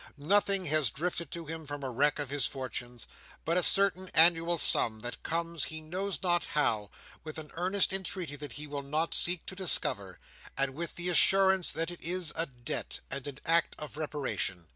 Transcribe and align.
Nothing 0.17 0.65
has 0.65 0.89
drifted 0.89 1.29
to 1.29 1.45
him 1.45 1.67
from 1.67 1.81
the 1.81 1.89
wreck 1.91 2.17
of 2.17 2.31
his 2.31 2.47
fortunes, 2.47 3.05
but 3.45 3.55
a 3.55 3.61
certain 3.61 4.09
annual 4.15 4.57
sum 4.57 5.01
that 5.01 5.21
comes 5.21 5.65
he 5.65 5.79
knows 5.79 6.23
not 6.23 6.43
how, 6.45 6.89
with 7.23 7.37
an 7.37 7.51
earnest 7.53 7.93
entreaty 7.93 8.35
that 8.35 8.53
he 8.53 8.65
will 8.65 8.81
not 8.81 9.13
seek 9.13 9.45
to 9.45 9.55
discover, 9.55 10.19
and 10.57 10.73
with 10.73 10.95
the 10.95 11.09
assurance 11.09 11.71
that 11.71 11.91
it 11.91 12.01
is 12.03 12.33
a 12.35 12.47
debt, 12.47 13.01
and 13.11 13.27
an 13.27 13.37
act 13.45 13.75
of 13.77 13.95
reparation. 13.95 14.69